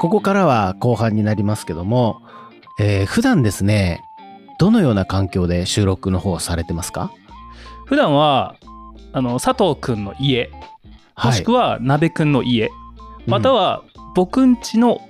[0.00, 2.22] ここからは後半になりますけども、
[2.78, 4.02] えー、普段ですね
[4.58, 7.12] どのような環境で収録の方をされてますか？
[7.84, 8.56] 普段は
[9.12, 10.50] あの佐藤くんの家
[11.22, 12.70] もしくは鍋くんの家、
[13.26, 13.82] または
[14.14, 15.02] 僕んちの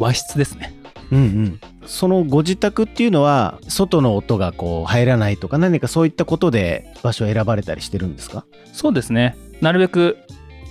[0.00, 0.74] 和室ですね。
[1.12, 8.44] うんうん、そのご自宅っていうのは外の音がこう入らないとか何かそういったことで場所を選ばれたりしてるんですか？
[8.72, 9.36] そうですね。
[9.60, 10.18] なるべく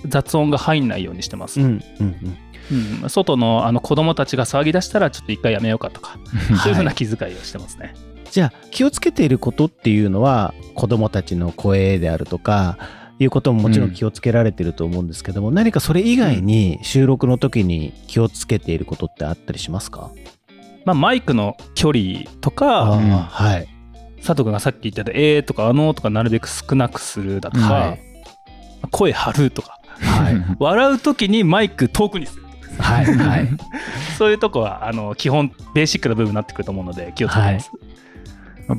[0.06, 2.36] 雑音が入んないようにしてます、うんうんうん、
[3.08, 6.18] 外のあの子供たちが騒ぎ出したらちょっと一回やめようかとか
[6.62, 7.94] そういうふうな気遣いをしてますね、
[8.30, 12.78] じゃあ気をつけていることっていうのは子供たちの声であるとか
[13.18, 20.10] いうことももちろん気をつけられてると思うんですけども、何かそれ以外に収録の時に気をつけていることってあったりしますか、
[20.84, 22.86] まあ、マイクの距離とか
[23.30, 23.68] はい。
[24.16, 28.00] 佐藤君がさっき言ってた「えー」とか「あのー」とかなるべく少なくするだとか、はい。
[28.90, 29.78] 声張るとか。
[30.00, 30.56] はい。
[30.58, 32.43] 笑う時にマイク遠くにする
[32.78, 33.48] はいはい。
[34.18, 37.70] そういうとこはあの基本ベーシックな部分になってくると思うので気をつけてます、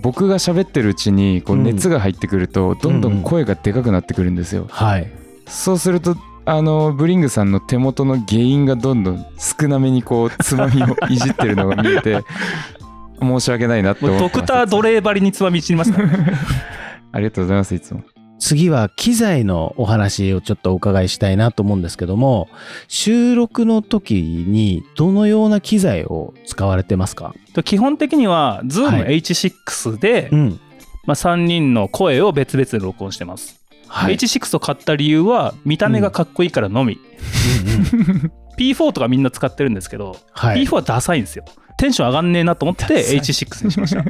[0.02, 1.64] 僕が喋ってるうちにこううん。
[1.64, 5.12] 熱が入ってくるとどんどん声がでかくなってくるんですよ、はい。
[5.48, 12.24] そうするとあのブリングさんの手元の原因がどんどん少なめにこうつまみをいじってるのが見えて
[13.20, 14.48] 申し訳ないなってもう思ってます。
[14.48, 16.34] ドクター・ドレーバリにつまみいちりますからね。
[17.12, 18.04] ありがとうございますいつも
[18.40, 22.50] 次は機材のお話をちょっとお伺いしたいなと思うんですけども
[22.88, 27.34] 収録の時にどのような機材を使われてますか？
[27.64, 30.60] 基本的にはは ZoomH6 で、ん。
[31.06, 34.16] まあ、3人の声を別々で録音してます、はい。
[34.16, 40.64] H6 を買った理由は見た目がかっこいいからのみ、うんうん P4 とかみんな使ってるんですけど、はい。
[40.64, 41.44] P4 はダサいんですよ。
[41.78, 43.18] テンション上がんねえなと思ってダサい。
[43.18, 44.04] H6 にしました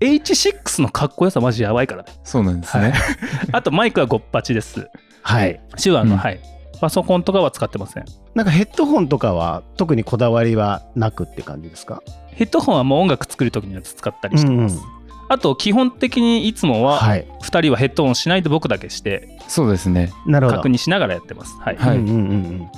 [0.00, 2.12] H6 のかっこよさマジやばいからね。
[2.24, 2.92] そうなんですね、
[3.52, 4.88] あとマイクはごっぱちです。
[5.22, 5.60] はい。
[5.80, 6.18] 手話の、うん。
[6.18, 6.40] はい。
[6.80, 8.04] パソコンとかは使ってません。
[8.34, 12.02] なんかヘッドホンとかは特にこだわりはなくって感じですか？
[12.28, 14.88] ヘッドホンはもう音楽作る時には使ったりしてます、うんうん。
[15.28, 17.26] あと基本的にいつもははい。
[17.42, 20.10] 2人はヘッドホンしないで僕だけしてそうですね。
[20.26, 20.56] なるほど。
[20.56, 21.56] 確認しながらやってます。
[21.60, 22.68] はい、はいうんうんうんうん。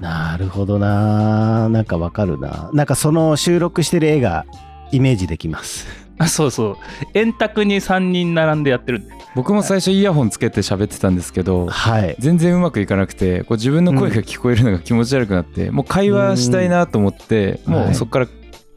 [0.00, 4.46] なるほどななんかわかるななんかその収録してる絵が
[4.92, 5.86] イメージできます。
[5.86, 6.76] あそうそう。
[7.14, 9.12] 円卓に3人並んでやってるんで。
[9.36, 12.16] 僕も最初イヤホンつけて喋ってたんですけどはい。
[12.18, 17.92] 全然うまくいかなくてこう自分の声が聞こえるのが気持ち悪くなって、もう会話したいなと思って、もうんはい。
[17.92, 18.28] うそこから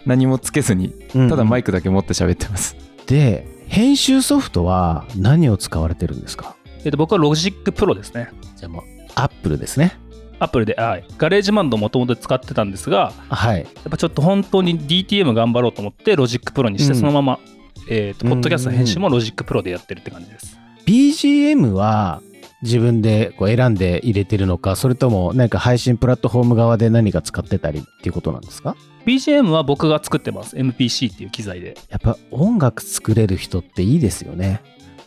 [0.06, 2.76] 何もつけずにただマイクだけ持って喋ってます、
[3.06, 6.56] で編集ソフトは何を使われてるんですか？
[6.84, 8.30] えっと僕は Logic Pro ですね。
[8.56, 8.84] じゃあもう
[9.16, 9.98] Apple ですね
[10.42, 13.60] Apple で、はい、 GarageBand もともと使ってたんですがはい。
[13.60, 17.00] やっぱちょっと本当に DTM 頑張ろうと思って Logic Pro にしてうん。
[17.00, 17.40] そのまま、
[17.88, 18.34] えーとうん。
[18.34, 20.58] ポッドキャストの編集も Logic Pro でやってるって感じです、
[20.88, 22.24] BGM は
[22.64, 28.76] 自分でこう選んで入れてるのかそれとも何か配信プラットフォーム側で何か使ってたりっていうことなんですか
[29.06, 30.56] ？BGM は僕が作ってます。
[30.56, 31.78] MPC っていう機材で。
[31.90, 34.62] やっぱ音楽作れる人っていいですよね。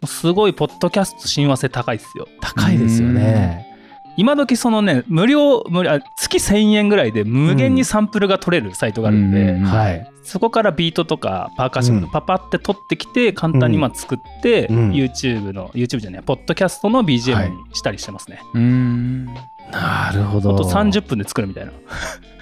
[0.07, 2.29] すごいポッドキャスト親和性高いですよ。
[2.41, 3.74] 高いですよね
[4.17, 9.57] 今時そのね無料無料あ月1000円ぐらいで無限にサンプルが取れるサイトがあるんで、
[10.23, 14.91] そこからビートとかパーカッションパパって取ってきて簡単にまあ作って、うん。
[14.93, 17.07] YouTube の YouTube じゃないポッドキャストのはい。
[17.07, 19.25] BGM にしたりしてますね、うーん。
[19.73, 20.55] なるほど。
[20.55, 21.79] あと30分で作るみたいな、ま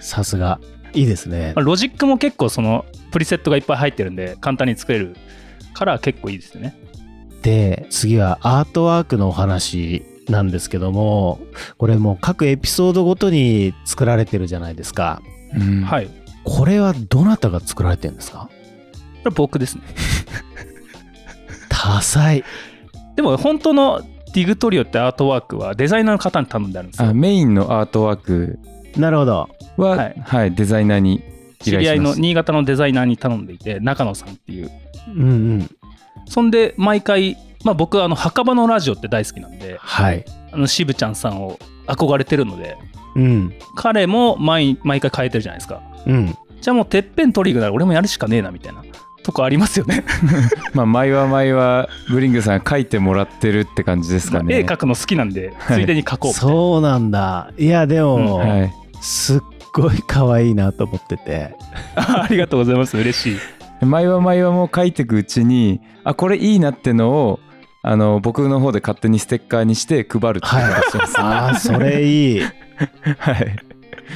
[0.01, 0.61] さすが。
[0.95, 1.55] いいですね。
[1.57, 5.17] あ、ロジックも結構そのプリセットがいっぱい入ってるんで簡単に作れる
[5.73, 6.77] から結構いいですよね。
[7.41, 11.41] で次はアートワークのお話なんですけども
[11.79, 15.21] これもう各エピソードごとに作られてるじゃないですか。
[15.55, 15.83] うん。
[15.83, 16.09] はい。
[16.45, 18.49] ここれはどなたが作られてるんですか？
[19.25, 19.83] れ僕ですね。
[21.69, 22.45] 多彩
[23.17, 24.01] でも本当の
[24.33, 27.09] ディグトリオってアートワークはデザイナーの方に頼んであるんですよ。
[27.09, 28.59] あメインのアートワーク。
[28.97, 29.49] なるほど。
[29.77, 31.23] は、ははいいデザイナーに
[31.61, 34.71] 依知り合いの新潟のデザイナーに頼んでいて中野さんっていう。
[35.09, 35.25] うんう
[35.59, 35.71] ん。
[36.27, 40.25] そんで毎回、まあ、僕はあの墓場のラジオって大好きなんではい。
[40.53, 42.77] あの渋ちゃんさんを憧れてるので
[43.15, 43.55] うん。
[43.75, 45.83] 彼も毎毎回変えてるじゃないですか。
[46.07, 46.37] うん。
[46.61, 48.83] じゃあもうてっぺん取り行くなら俺もやるしかねえなみたいな
[49.23, 50.05] とこありますよね。
[50.75, 57.51] まあ毎は毎はブリングさん描いてもらってるって感じですかね、絵描くの好きなんでついでに描こうみたいな、そうなんだ。
[57.59, 58.73] いやでも、はい
[59.03, 59.41] すっ
[59.73, 61.57] ごい可愛いなと思ってて。
[61.97, 62.97] ありがとうございます。
[62.97, 63.85] 嬉しい。
[63.85, 67.41] 毎は毎はもう書いていくうちにあこれいいなってのを
[67.83, 72.41] あの僕の方で勝手にステッカーにして配るっていうのをしてます、ああそれいい。
[72.41, 73.57] はい、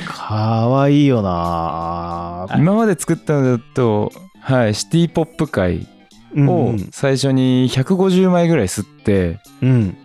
[0.06, 2.46] 可愛いよな。
[2.56, 5.88] 今まで作ったのだと、はい、シティポップ界
[6.34, 9.96] うんを最初に150枚ぐらい吸ってうん。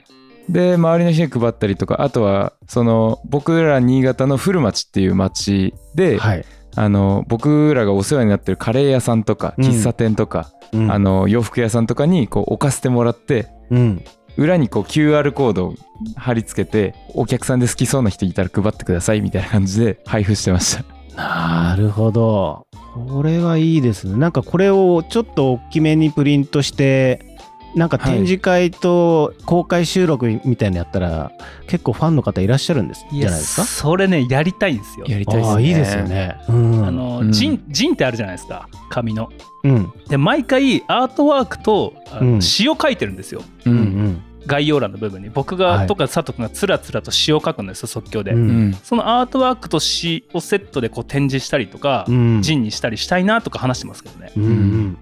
[0.49, 6.45] で周りの人に配ったりとかあとはその僕ら新潟の古町っていう町で、はい。
[6.75, 14.03] あの僕らがお世話になってるカレー屋さんとかうん喫茶店とか、うんあ、の洋服屋さんとかにこう置かせてもらってうん。
[14.37, 15.75] 裏にこう QR コードを
[16.15, 20.85] 貼り付けてお客さんで好きそうな人いたら配ってくださいみたいな感じで 配布してました
[21.15, 22.65] なるほど。
[22.93, 24.17] これはいいですね。
[24.17, 27.30] なんかこれをちょっと大きめにプリントして、
[27.75, 31.31] なんか展示会と公開収録みたいなのやったら、
[31.67, 33.65] 結構ファンの方いらっしゃるんですじゃないですか？
[33.65, 35.05] それねやりたいんですよ。
[35.07, 35.53] やりたいですね。
[35.53, 36.35] ああいいですよね。
[36.49, 36.85] うん。
[36.85, 37.31] あの、うん。
[37.31, 39.29] ジンジンってあるじゃないですか紙の。
[39.63, 39.91] うん。
[40.09, 41.93] で毎回アートワークと
[42.39, 43.41] 詩を書いてるんですよ。
[43.65, 43.77] ううん。
[43.77, 45.29] ん概要欄の部分に。
[45.29, 45.87] 僕が、はい。
[45.87, 48.73] とか佐藤君がつらつらと詩を書くんですよ即興で、うんうん。
[48.73, 52.41] そのアートワークと詩をセットでこう展示したりとか、うん。
[52.41, 54.31] ジンにしたりしたいなとか話してますけどね。
[54.35, 54.97] うんうん。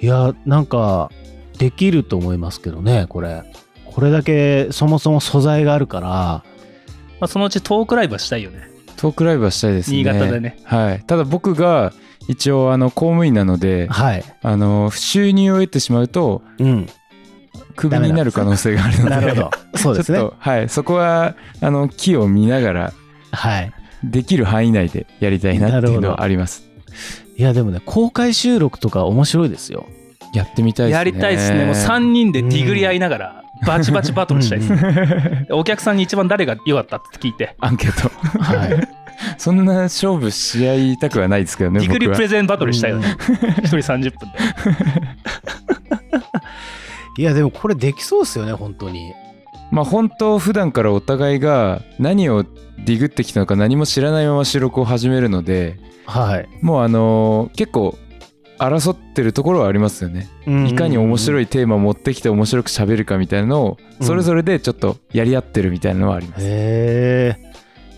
[0.00, 1.10] いや、なんか、
[1.58, 3.42] できると思いますけどね、これ。
[3.96, 6.44] これだけそもそも素材があるから、ま
[7.22, 11.94] あ、そのうちトークライブはしたいよねトークライブはしたいですね新潟でねはいただ僕が
[12.28, 14.24] 一応あの公務員なのではい。
[14.42, 16.86] あの収入を得てしまうとうん。
[17.74, 19.50] クビになる可能性があるのでなるほど。
[19.76, 20.30] そうですね ちょっ。
[20.30, 22.92] とはいそこはあの木を見ながら
[23.32, 23.72] はい。
[24.04, 26.68] できる範囲内でやりたいなっていうのはあります
[27.36, 29.86] いや、でもね、公開収録とか面白いですよ。
[30.36, 30.98] やってみたいですね。
[30.98, 31.64] やりたいですね。
[31.64, 37.56] もう3人でディグり合いながらバチバチバトルしたいですね、お客さんに一番誰が良かったって聞いて。
[37.60, 38.08] アンケート。
[38.42, 38.88] はい。
[39.38, 43.16] そんな勝負し合いたくはないですけどねディグリプレゼンバトルしたいよね。
[43.62, 44.38] 一人30分で。
[47.22, 49.14] いや、でもこれできそうですよね、本当に。
[49.70, 56.48] まあ本当普段からお互いが何をディグってきたのか何も知らないまま収録を始めるのではい。
[56.62, 57.98] もうあのー結構
[58.58, 60.28] 争ってるところはありますよね、
[60.68, 61.44] いかに面白い。
[61.44, 67.52] いテーマを持ってきて面白く喋るかみたいなのをそれぞれでちょっとやり合ってるみたいなのはあります、へえ。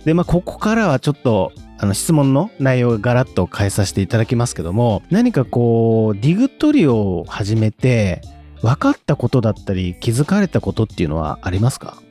[0.05, 8.20] で、まあ、ここからはちょっと、あの質問の内容をガラッと変えさせていただきますけども何かこうディグトリオを始めて
[8.62, 12.02] 分かったことだったり気づかれたことっていうのはありますか？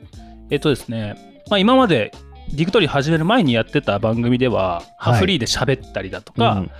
[0.48, 2.12] えっとですね、まあ、今まで
[2.50, 5.20] ディグトリ始める前にやってた番組では、まあはい。
[5.20, 6.70] フリーで喋ったりだとか、うん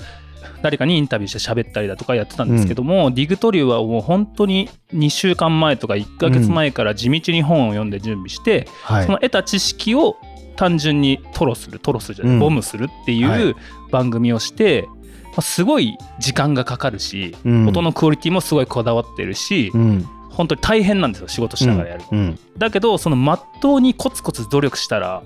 [0.62, 9.06] 誰かにインタビューして喋ったりだとかやってたんですけども、ディグトリはもう本当に2週間前とか1ヶ月前から地道に本を読んで準備して、はい。
[9.06, 10.16] その得た知識を
[10.56, 12.40] 単純にトロするトロするじゃない、うん。
[12.40, 13.50] ボムするっていはい。
[13.50, 13.56] う
[13.90, 14.86] 番組をして、
[15.24, 17.68] まあ、すごい時間がかかるし、うん。
[17.68, 20.06] 音のクオリティもすごいこだわってるし、うん。
[20.30, 22.38] 本当に大変なんですよ仕事しながらやる、うん。
[22.56, 25.24] だけどそのまっとうにコツコツ努力したら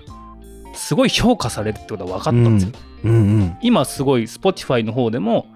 [0.74, 2.72] すごい評価されるってことが分かったんですよ、
[3.04, 3.56] うんうん。
[3.62, 5.46] 今すごい Spotify の方でも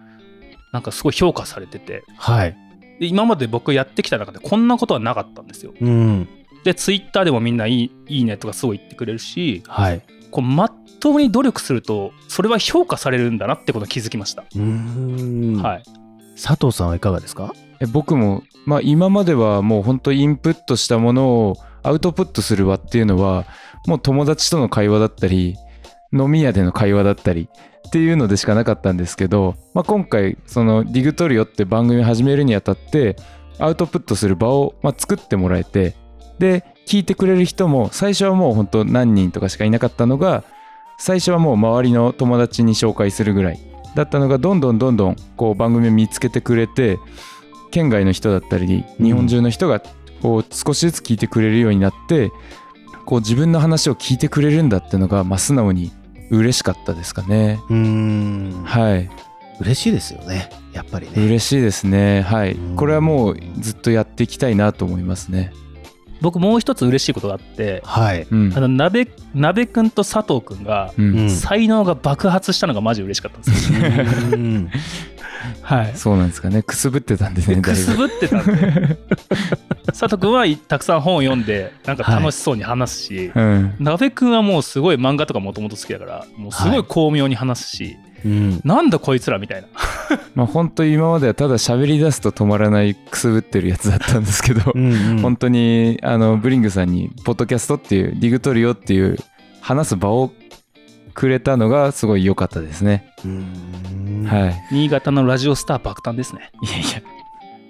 [0.73, 2.05] なんかすごい評価されてて。
[2.17, 2.57] はい。
[3.01, 5.73] で今まで僕やってきた中でこんなことはなかったんですよ。
[5.81, 6.29] うん。
[6.65, 10.03] で Twitter でもみんないいいいねとかすごい言ってくれるしはい。
[10.31, 15.63] こうまっとうに努力するとそれは評価されるんだなってことに気づきました、うーん。
[15.63, 15.83] はい。
[16.35, 17.55] 佐藤さんはいかがですか？
[17.81, 23.45] え僕も、まあ、今まではもう本当インプットしたものをアウトプットする場っていうのは
[23.87, 25.57] もう友達との会話だったり
[26.19, 27.49] 飲み屋での会話だったり
[27.87, 33.17] っていうのでしかなかったんですけど、まあ、今回そのディグトリオって番組始めるにあたって
[33.59, 35.95] アウトプットする場をま作ってもらえて
[36.39, 40.45] で聞いてくれる人も最初はもう本当何人とかしかいなかったのが
[40.99, 43.61] 最初はもう周りの友達に紹介するぐらい
[43.95, 46.99] だったのがどんどんどんどんこう番組を見つけてくれて
[47.71, 49.81] 県外の人だったり日本中の人が
[50.23, 52.31] こう少しずつ聞いてくれるようになって
[53.05, 55.93] こう自分の話を聞いてくれるんだってのがまあ素直に
[56.31, 57.61] 嬉しかったですかね。
[57.69, 58.63] うーん。
[58.65, 59.11] はい。
[59.61, 60.51] 嬉しいですよね。
[60.73, 61.13] やっぱりね。
[61.25, 62.23] 嬉しいですね。
[62.23, 62.53] はい。
[62.53, 62.77] うん。
[62.77, 65.53] これはもうずっとやっていきたいなと思いますね。
[66.21, 68.27] 僕もう一つ嬉しいことがあってはい。
[68.31, 68.53] うん。
[68.57, 70.93] あの鍋鍋くんと佐藤くんが
[71.29, 73.79] 才能が爆発したのがマジ嬉しかったんですよ、
[74.33, 74.71] うん。
[75.63, 75.97] はい。
[75.97, 76.63] そうなんですかね。
[76.63, 78.09] くすぶってたんでねだいくすぶ。
[78.09, 78.99] ぶってたんで。
[79.87, 83.75] 佐藤君はたくさん本を読んでなんか楽しそうに話すし、うん。
[83.79, 86.85] 鍋くんはもうすごい漫画とかもともと好きだからもうすごい。
[86.85, 89.69] 巧妙に話すし、うんなんだこいつらみたいな
[90.35, 99.19] まあ本当今まではただ喋り出すと止まらないくすぶってるやつだったんですけど、うんうん本当にあのブリングさんにポッドキャストっていうディグトリオっていう
[99.61, 100.33] 話す場を
[101.15, 103.13] くれたのがすごい良かったですね。
[103.25, 104.55] うんはい。
[104.71, 107.03] 新潟のラジオスター爆誕ですねいやいや。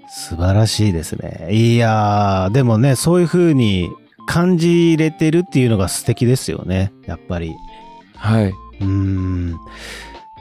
[0.09, 1.49] 素晴らしいですね。
[1.50, 3.91] いやー、でもね、そういう風に
[4.26, 7.55] 感じれてるっていうのが素敵ですよね、やっぱり。
[8.17, 8.47] はい。
[8.49, 9.57] うーん。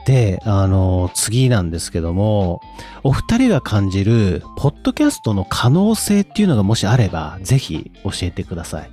[0.06, 2.62] で、あの、次なんですけども、
[3.02, 8.90] お二人が感じる、ポッドキャストの可能性っていうのがもしあれば、ぜひ教えてください。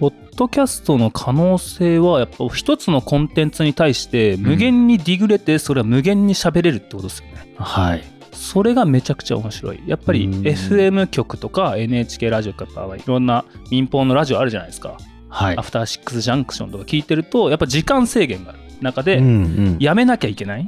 [0.00, 7.54] ポッドキャストの可能性はやっぱ一つのコンテンツに対して無限にディグれてそれは無限に喋れるってことですよね。
[7.56, 8.02] はい。
[8.32, 9.80] それがめちゃくちゃ面白い。
[9.86, 14.96] やっぱりうん FM 局とか NHK ラジオとかいろんな民放のラジオあるじゃないですか。
[15.28, 15.62] はいア。
[15.62, 19.28] フターシックスジャンクションとか聞いてるとやっぱ時間制限がある中でうんう
[19.72, 20.66] んやめなきゃいけない。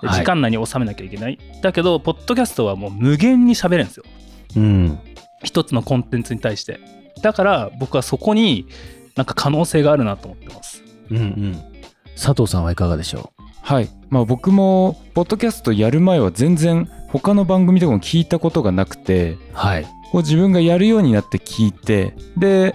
[0.00, 1.38] ではい時間内に収めなきゃいけない。
[1.62, 4.04] だけど、ポッドキャストはもう無限に喋れるんですよ。
[4.56, 4.98] うん。
[5.42, 6.80] 一つのコンテンツに対して。
[7.22, 8.66] だから僕はそこに
[9.16, 10.82] なんか可能性があるなと思ってます。
[11.10, 11.62] うんうん。
[12.14, 13.32] 佐藤さんはいかがでしょ
[13.62, 19.84] はい、まあ、僕もポッドキャストやる前は全然他の番組とかも聞いたことがなくてうはい。
[19.84, 22.74] こう自分がやるようになって聞いてで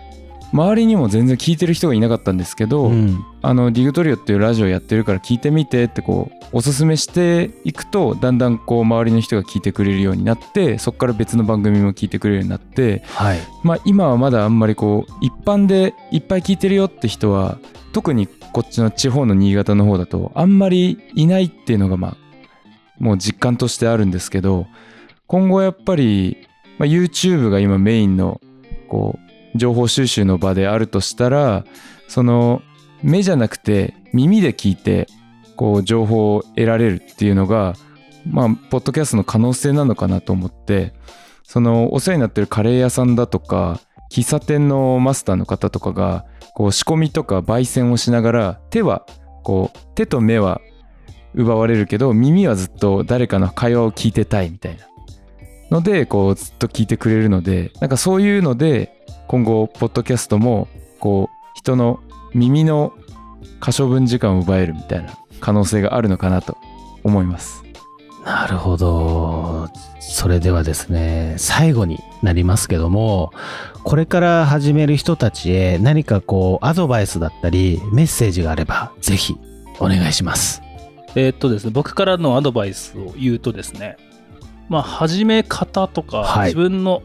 [0.54, 3.26] 周りにも全然聞いてる人がいなかったんですけど、うん。
[3.46, 13.40] あのディグトリオっていうラジオやってるから聞いてみてってこうおすすめしていくとだんだんこう周りの人が聞いてくれるようになってそこから別の番組も聞いてくれるようになってはい。
[13.62, 17.60] まあ今はまだあんまりこう一般でいっぱい聞いてるよって人は
[17.92, 22.18] 特にこっちの地方の新潟の方だとあんまりいないっていうのがまあ
[23.00, 24.68] もう実感としてあるんですけど
[25.28, 26.48] 今後やっぱり、
[26.78, 28.40] まあ、YouTube が今メインの
[28.88, 29.20] こ
[29.54, 31.66] う情報収集の場であるとしたら
[32.08, 32.62] その
[33.04, 35.08] 目じゃなくて耳で聞いて
[35.56, 37.76] こう情報を得られるっていうのが
[38.26, 40.94] まあポッドキャストの可能性なのかなと思って
[41.44, 43.80] そのお世話になってるカレー屋さんだとか
[44.10, 49.06] 喫茶店のマスターの方とかがこう仕込みとか焙煎をしながら手は
[49.44, 50.62] こう手と目は
[51.36, 54.88] 奪われるけど耳はずっと誰かの会話を聞いてたいみたいな。
[55.72, 60.68] のでこうずっと聞いてくれるのでなんかそういうので今後ポッドキャストも
[61.00, 62.00] こう人の
[62.34, 62.94] 耳の
[63.60, 66.58] 可処分時間を奪えるみたいな可能性があるのかなと
[67.04, 67.64] 思います。
[68.26, 69.68] なるほど。
[70.00, 73.32] それではですね、最後になりますけども、
[73.84, 79.36] これから始める人たちへ何かこう、アドバイスだったり、メッセージがあれば、ぜひ、
[79.80, 80.62] お願いします。
[81.16, 83.98] えーっとですね、僕からのアドバイスを言うとですね、
[84.70, 87.04] まあ、始め方とか、はい自分の、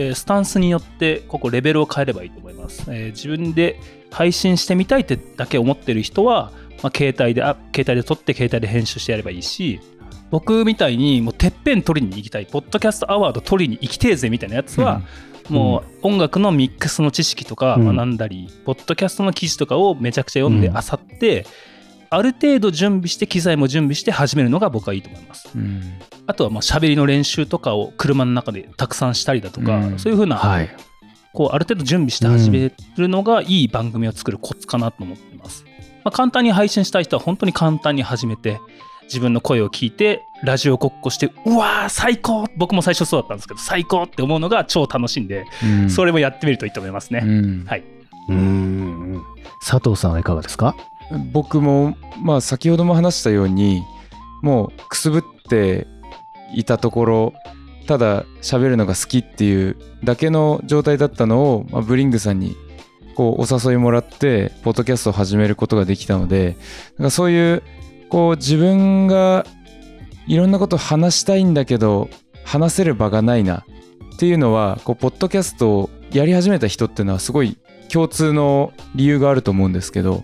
[0.00, 2.84] えースタンスによって、ここレベルを変えればいいと思います。
[2.88, 3.78] えー自分で
[4.10, 6.52] 配信してみたいってだけ思ってる人は、
[6.82, 9.80] まあ、携帯であ、携帯で撮って、携帯で編集してやればいいし、
[10.30, 15.02] 僕みたいにもうてっぺん取りに行きたい、ポッドキャストアワード取りに行きてえぜみたいなやつは、
[15.48, 17.96] もう音楽のミックスの知識とかうん。
[17.96, 20.74] 学んだり、ポッドキャストの記事とかをめちゃくちゃ読んでうん。
[20.74, 21.46] 漁って、
[22.12, 25.48] ある程度準備して機材も準備して始めるのが僕はいいと思います。
[25.54, 25.82] うん
[26.26, 30.68] あとはまあ喋りの練習とかを車の中でたくさんしたりだとか、うんそういうふうな、はい。
[31.32, 35.64] こうある程度準備して始めるのがいい番組を作るコツかなと思っています。
[36.04, 38.58] まあ、簡単に配信したい人は本当に簡単に始めて
[39.04, 47.22] 自分の声を聞いてラジオごっこしてうわー最高僕も最初そうだったんですけど最高って思うのが超楽しいんで、うんそれもやってみるといいと思いますね。
[47.24, 47.84] うんはい。
[48.28, 49.22] うーん。
[49.60, 50.74] 佐藤さんはいかがですか？
[51.32, 53.82] 僕もまあ先ほども話したように
[54.42, 55.86] もうくすぶって
[56.54, 57.34] いたところ
[57.86, 62.56] ただ喋るのが好きっていうだけの状態だったのを、まあ、ブリングさんに
[63.16, 66.56] こうお誘いもらってポッドキャストを始めることができたので
[66.98, 67.62] なんかそういう
[68.08, 69.44] こう自分が
[70.26, 72.08] いろんなことを話したいんだけど
[72.44, 73.64] 話せる場がないな
[74.14, 77.58] っていうのはこうポッドキャストをやり始めた人っていうのはすごい
[77.90, 80.22] 共通の理由があると思うんですけど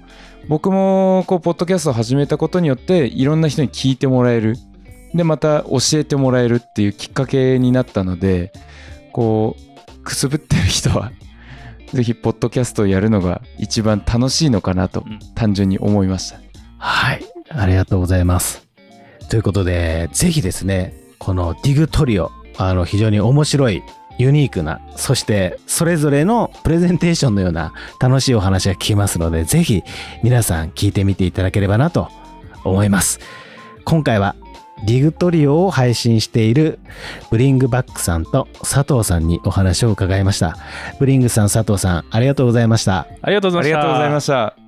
[0.48, 4.56] 僕もこうポッドキャストを始めたことによっていろんな人に聞いてもらえる
[5.14, 8.52] でまた教えてもらえるっていうきっかけになったので
[9.12, 11.10] こうくすぶってる人は
[11.92, 16.46] ぜひポッドキャストをやるのが一番楽しいのかなとうん単純に思いました。
[16.78, 17.24] はい。
[17.48, 18.66] ありがとうございます。
[19.28, 23.82] ということで、ぜひですね、このディグトリオ、あの、非常に面白い、
[24.18, 29.82] ユニークな、そしてそれぞれのプレゼンテーションのような楽しいお話が聞きますので、ぜひ
[30.22, 32.08] 皆さん聞いてみていただければなと
[32.64, 33.20] 思います。
[33.84, 34.34] 今回は
[34.84, 36.78] ディグトリオを配信している
[37.30, 40.56] ブリングバックさんと佐藤さんにお話を伺いました。
[40.98, 43.06] ブリングさん、佐藤さん、ありがとうございました。
[43.22, 43.78] ありがとうございました。
[43.78, 44.65] ありがとうございました。